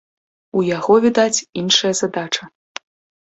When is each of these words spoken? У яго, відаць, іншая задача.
У 0.59 0.63
яго, 0.77 0.93
відаць, 1.03 1.43
іншая 1.63 1.93
задача. 2.01 2.43